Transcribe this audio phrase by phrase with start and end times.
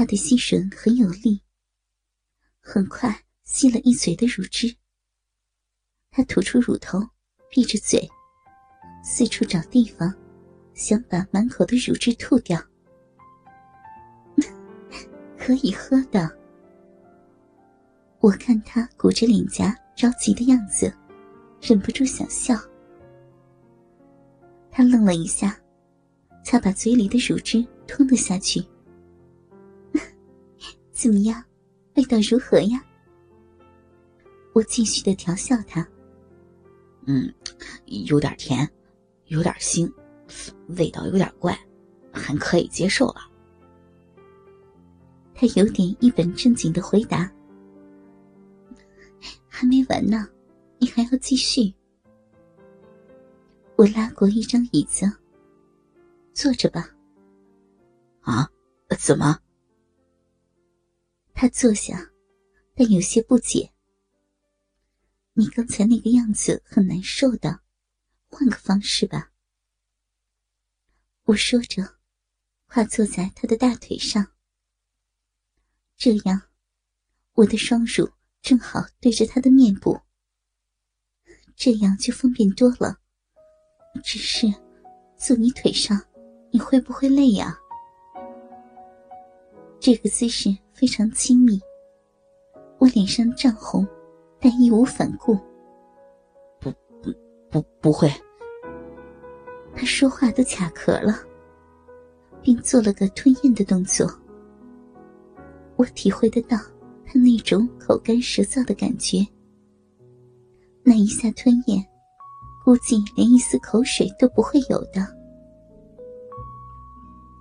[0.00, 1.42] 他的吸吮很有力，
[2.62, 3.14] 很快
[3.44, 4.74] 吸了一嘴的乳汁。
[6.10, 6.98] 他吐出乳头，
[7.50, 8.08] 闭着嘴，
[9.04, 10.10] 四处找地方，
[10.72, 12.58] 想把满口的乳汁吐掉。
[15.36, 16.34] 可以喝的。
[18.20, 20.90] 我看他鼓着脸颊着急的样子，
[21.60, 22.58] 忍不住想笑。
[24.70, 25.60] 他愣了一下，
[26.42, 28.64] 才把嘴里的乳汁吞了下去。
[31.00, 31.42] 怎么样，
[31.96, 32.84] 味道如何呀？
[34.52, 35.80] 我继续的调笑他。
[37.06, 37.32] 嗯，
[37.86, 38.70] 有点甜，
[39.28, 39.90] 有点腥，
[40.76, 41.58] 味道有点怪，
[42.12, 43.22] 还可以接受了。
[45.34, 47.32] 他有点一本正经的回答
[49.48, 50.28] ：“还没完呢，
[50.78, 51.72] 你还要继续。”
[53.76, 55.10] 我拉过一张椅子，
[56.34, 56.90] 坐着吧。
[58.20, 58.46] 啊？
[58.98, 59.38] 怎么？
[61.40, 62.12] 他坐下，
[62.74, 63.72] 但有些不解。
[65.32, 67.62] 你刚才那个样子很难受的，
[68.28, 69.32] 换个方式吧。
[71.22, 71.96] 我说着，
[72.66, 74.34] 跨坐在他的大腿上。
[75.96, 76.42] 这样，
[77.32, 79.98] 我的双乳正好对着他的面部，
[81.56, 83.00] 这样就方便多了。
[84.04, 84.46] 只是，
[85.16, 86.06] 坐你腿上，
[86.52, 87.58] 你会不会累呀？
[89.80, 91.58] 这个姿势非常亲密，
[92.76, 93.86] 我脸上涨红，
[94.38, 95.34] 但义无反顾。
[96.60, 96.70] 不
[97.02, 97.10] 不
[97.50, 98.12] 不，不会。
[99.74, 101.14] 他说话都卡壳了，
[102.42, 104.06] 并做了个吞咽的动作。
[105.76, 106.58] 我体会得到
[107.06, 109.26] 他那种口干舌燥的感觉，
[110.82, 111.82] 那一下吞咽，
[112.62, 115.00] 估计连一丝口水都不会有的。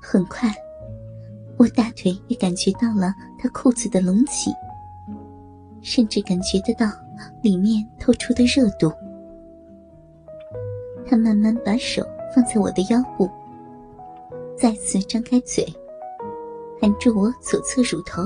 [0.02, 0.50] 很快，
[1.60, 4.50] 我大腿也感觉到了他裤子的隆起，
[5.82, 6.90] 甚至感觉得到
[7.44, 8.90] 里面透出的热度。
[11.06, 12.02] 他慢慢把手
[12.34, 13.30] 放在我的腰部，
[14.58, 15.68] 再次张开嘴。
[16.80, 18.22] 含住我左侧乳头，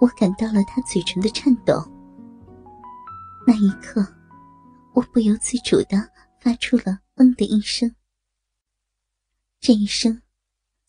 [0.00, 1.74] 我感到了他嘴唇的颤抖。
[3.46, 4.02] 那一刻，
[4.94, 6.08] 我不由自主的
[6.40, 7.94] 发出了“嗯”的一声。
[9.60, 10.22] 这一声，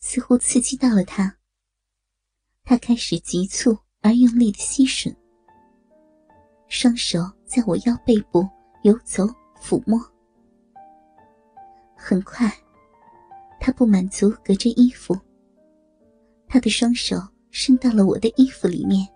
[0.00, 1.36] 似乎刺激到了他。
[2.64, 5.14] 他开始急促而用力的吸吮，
[6.68, 8.48] 双手在我腰背部
[8.82, 9.24] 游走
[9.60, 10.00] 抚摸。
[11.96, 12.52] 很快，
[13.60, 15.18] 他不满足，隔着衣服。
[16.48, 17.16] 他的双手
[17.50, 19.06] 伸到了我的衣服里面，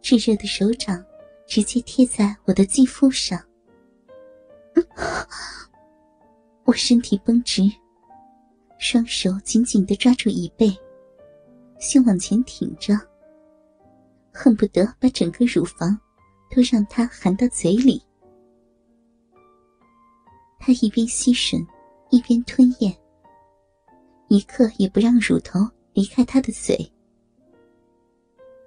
[0.00, 1.04] 炙热的手掌
[1.46, 3.40] 直接贴在我的肌肤上。
[6.64, 7.62] 我身体绷直，
[8.88, 10.72] 双手紧紧的抓住椅背，
[11.80, 12.94] 胸往前挺着，
[14.32, 15.98] 恨不得把整个乳房
[16.48, 18.00] 都让他含到嘴里。
[20.60, 21.66] 他一边吸吮，
[22.10, 22.96] 一边吞咽，
[24.28, 25.58] 一刻也不让乳头。
[25.92, 26.78] 离开他的嘴，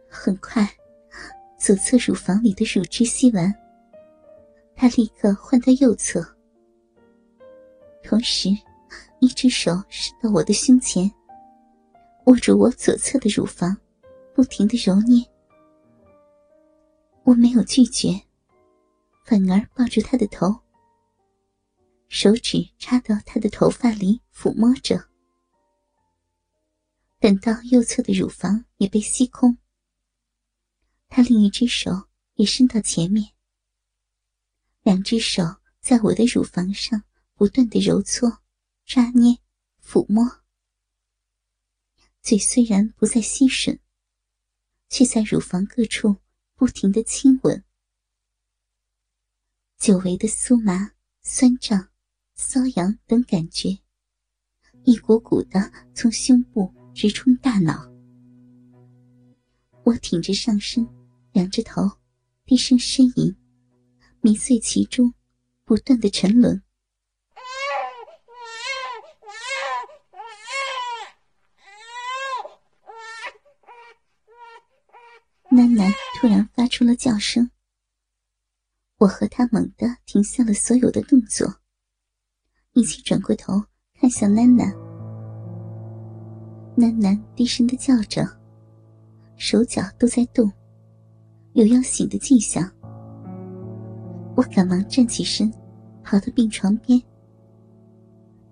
[0.10, 0.70] 很快，
[1.58, 3.56] 左侧乳房里的乳汁吸完，
[4.76, 6.22] 他立刻换到右侧，
[8.04, 8.50] 同时，
[9.20, 11.12] 一只手伸到我的胸前，
[12.26, 13.76] 握住我左侧的乳房，
[14.34, 15.24] 不停的揉捏。
[17.24, 18.20] 我没有拒绝，
[19.26, 20.56] 反而抱住他的头，
[22.08, 25.08] 手指插到他的头发里抚摸着。
[27.20, 29.58] 等到右侧的乳房也被吸空，
[31.10, 31.92] 他另一只手
[32.36, 33.34] 也伸到前面，
[34.82, 35.44] 两只手
[35.82, 37.04] 在我的乳房上
[37.36, 38.40] 不断的揉搓、
[38.90, 39.38] 抓捏、
[39.86, 40.42] 抚摸，
[42.24, 43.78] 嘴虽然不再吸吮，
[44.90, 46.16] 却在乳房各处
[46.56, 47.64] 不停的亲吻，
[49.78, 51.90] 久违的酥麻、酸胀、
[52.36, 53.78] 瘙痒等感觉，
[54.86, 56.74] 一股股的从胸部。
[56.96, 57.88] 直冲大脑，
[59.84, 60.86] 我挺着上身，
[61.34, 61.84] 仰着头，
[62.44, 63.38] 低声呻吟，
[64.22, 65.14] 迷醉其中，
[65.64, 66.62] 不断的沉沦。
[75.52, 75.92] 囡囡
[76.22, 77.50] 突然发出了叫声，
[79.00, 81.52] 我和他猛地停下了所有的动作，
[82.74, 83.64] 一起转过头
[84.00, 84.72] 看向囡囡。
[86.78, 88.24] 喃喃低声的叫着，
[89.38, 90.52] 手脚都在动，
[91.54, 92.72] 有要醒的迹象。
[94.36, 95.52] 我赶忙站起身，
[96.04, 97.02] 跑到病床边，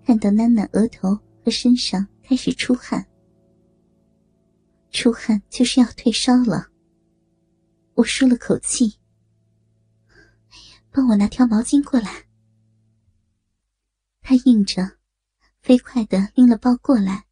[0.04, 3.06] 看到囡囡额头和身上开始出汗，
[4.90, 6.66] 出汗就是要退烧了。
[7.98, 9.00] 我舒了口气，
[10.92, 12.28] 帮我拿条毛巾过来。
[14.20, 14.98] 他应着，
[15.60, 17.26] 飞快的拎了包过来。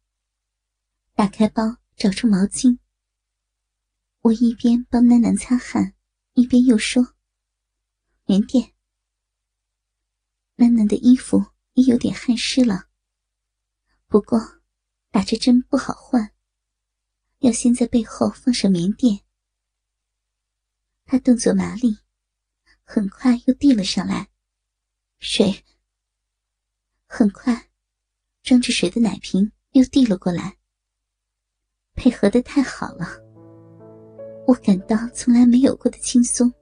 [1.13, 2.79] 打开包，找出毛巾。
[4.19, 5.95] 我一边帮楠楠擦汗，
[6.33, 7.15] 一边又说
[8.27, 8.73] ：“棉垫。”
[10.57, 12.89] 楠楠的衣服也有点汗湿了。
[14.07, 14.59] 不过，
[15.11, 16.33] 打着针不好换，
[17.39, 19.23] 要先在背后放上棉垫。
[21.09, 21.97] 他动作麻利，
[22.83, 24.27] 很快又递了上来，
[25.19, 25.63] 水。
[27.07, 27.69] 很快，
[28.43, 30.57] 装着水的奶瓶又递了过来。
[31.95, 33.07] 配合的太好了，
[34.45, 36.53] 我感到从来没有过的轻松。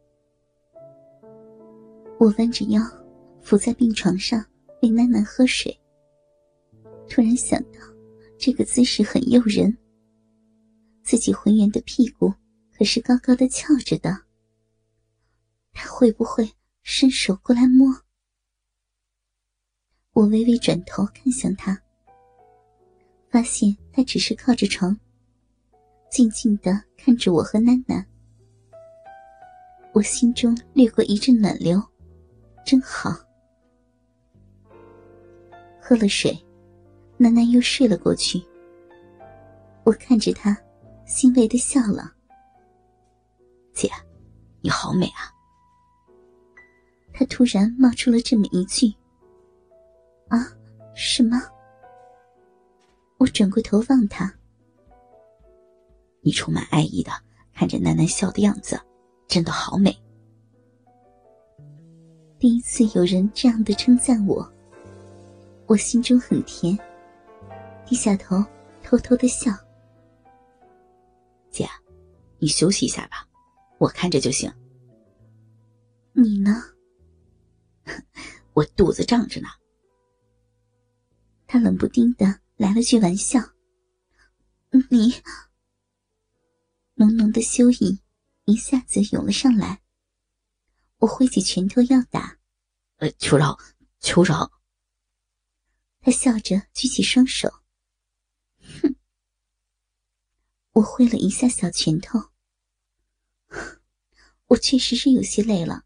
[2.19, 2.79] 我弯着腰，
[3.41, 4.45] 伏在病床上
[4.83, 5.75] 喂囡囡喝水。
[7.09, 7.79] 突然想到，
[8.37, 9.75] 这个姿势很诱人。
[11.01, 12.31] 自己浑圆的屁股
[12.77, 14.24] 可是高高的翘着的，
[15.75, 16.49] 他会不会
[16.83, 17.93] 伸手过来摸？
[20.13, 21.77] 我微微转头看向他，
[23.29, 24.97] 发现他只是靠着床。
[26.09, 28.05] 静静的看着我和囡囡，
[29.93, 31.83] 我心中掠过一阵暖流，
[32.65, 33.13] 真好。
[35.81, 36.31] 喝了水，
[37.19, 38.41] 囡囡又睡了过去。
[39.83, 40.57] 我看着她，
[41.05, 42.13] 欣慰的笑了。
[43.73, 43.91] 姐，
[44.61, 45.34] 你好美啊！
[47.17, 48.93] 他突然冒出了这么一句
[50.27, 50.37] ：“啊，
[50.93, 51.41] 什么？”
[53.17, 54.31] 我转过头望他。
[56.19, 57.11] 你充满爱意的
[57.53, 58.77] 看着楠楠笑的样子，
[59.27, 59.97] 真的好美。
[62.37, 64.45] 第一次有人这样的称赞我，
[65.67, 66.77] 我心中很甜，
[67.85, 68.43] 低下头
[68.83, 69.51] 偷偷的笑。
[71.49, 71.65] 姐，
[72.39, 73.25] 你休息一下吧，
[73.77, 74.51] 我看着就行。
[76.11, 76.61] 你呢？
[78.53, 79.47] 我肚子胀着呢。
[81.47, 83.39] 他冷不丁的来了句玩笑
[84.89, 85.13] ：“你。”
[86.97, 87.99] 浓浓的羞意
[88.45, 89.81] 一下子涌了上来，
[90.99, 92.37] 我挥起拳头要打，
[92.97, 93.57] 呃，求饶，
[93.99, 94.51] 求饶。
[95.99, 97.49] 他笑着举起双手，
[98.81, 98.95] 哼。
[100.71, 102.31] 我挥了一下小拳头，
[104.47, 105.83] 我确实是有些累了，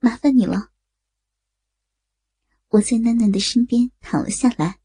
[0.00, 0.72] 麻烦你了。
[2.70, 4.78] 我在囡囡的身边躺了下来，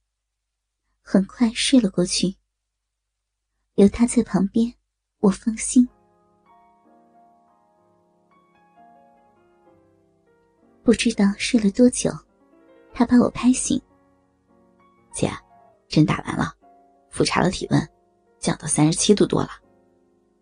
[1.02, 2.38] 很快睡了过去，
[3.76, 4.74] 有他在旁边。
[5.20, 5.88] 我放心。
[10.84, 12.10] 不知道睡了多久，
[12.94, 13.82] 他把我拍醒。
[15.14, 15.30] 姐，
[15.90, 16.54] 针打完了，
[17.10, 17.90] 复查了体温，
[18.40, 19.50] 降到三十七度多了。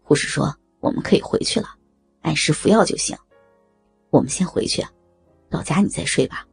[0.04, 1.68] 护士说我们可以回去了，
[2.22, 3.18] 按时服药就行。
[4.12, 4.84] 我们先回去，
[5.50, 6.48] 到家你再睡吧。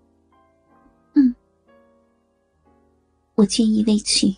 [3.38, 4.34] 我倦意未去，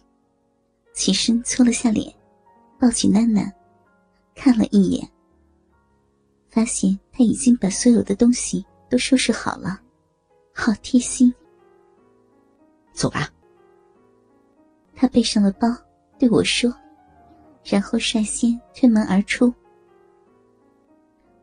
[0.92, 2.14] 起身搓了下脸，
[2.78, 3.50] 抱起囡囡。
[4.34, 5.10] 看了一眼，
[6.50, 9.80] 发现他已经把所有的东西都收拾好了，
[10.52, 11.32] 好贴心。
[12.92, 13.26] 走吧。
[14.94, 15.66] 他背上了包，
[16.18, 16.70] 对我说，
[17.64, 19.50] 然后率先推门而出。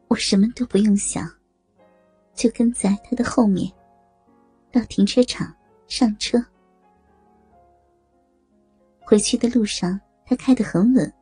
[0.09, 1.27] 我什么都不用想，
[2.35, 3.73] 就跟在他的后面，
[4.71, 5.51] 到停车场
[5.87, 6.37] 上车。
[9.09, 11.13] 回去的路上，他开得很稳。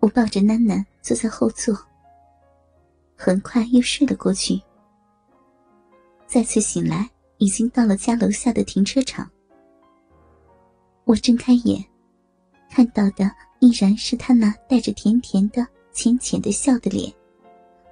[0.00, 1.72] 我抱着囡囡坐在后座，
[3.16, 4.60] 很快又睡了过去。
[6.26, 7.08] 再次醒来，
[7.38, 9.30] 已经到了家楼下的停车场。
[11.04, 11.84] 我睁开眼，
[12.68, 13.30] 看到的
[13.60, 17.14] 依然是他那带着甜甜的、浅浅的笑的脸，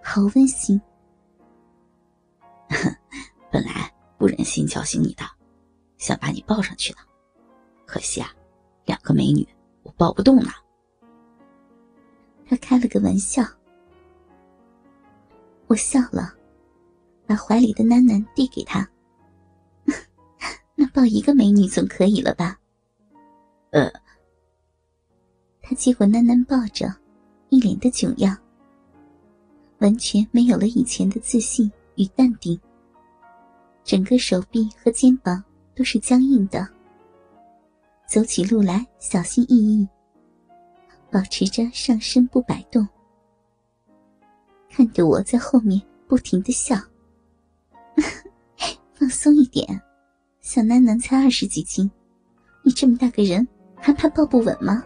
[0.02, 0.81] 好温馨。
[3.52, 5.23] 本来不忍心叫醒你的，
[5.97, 6.99] 想把你抱上去的，
[7.87, 8.35] 可惜啊，
[8.87, 9.47] 两个美女
[9.83, 10.50] 我抱不动了。
[12.47, 13.43] 他开了个玩笑，
[15.67, 16.35] 我笑了，
[17.26, 18.88] 把怀里的囡囡递给他。
[20.76, 22.59] 那抱一个美女总可以了吧？
[23.71, 23.91] 呃。
[25.62, 26.95] 他接过囡囡抱着，
[27.49, 28.37] 一脸的窘样，
[29.79, 32.61] 完全没有了以前的自信与淡定。
[33.83, 35.43] 整个手臂和肩膀
[35.75, 36.69] 都是僵硬的，
[38.14, 39.88] 走起路来小心翼翼。
[41.11, 42.87] 保持着上身不摆动，
[44.71, 46.76] 看着我在后面不停的笑。
[48.94, 49.66] 放松一点，
[50.40, 51.90] 小楠楠才二十几斤，
[52.62, 53.44] 你这么大个人
[53.75, 54.85] 还怕抱不稳吗？